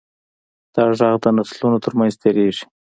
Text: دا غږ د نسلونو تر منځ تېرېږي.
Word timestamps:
دا 0.73 0.81
غږ 0.99 1.15
د 1.23 1.25
نسلونو 1.37 1.77
تر 1.85 1.91
منځ 1.99 2.13
تېرېږي. 2.21 2.63